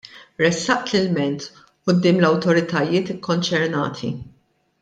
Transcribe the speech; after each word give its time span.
Ressaqt 0.43 0.91
l-ilment 0.99 1.41
quddiem 1.85 2.17
l-awtoritajiet 2.23 3.07
kkonċernati. 3.19 4.09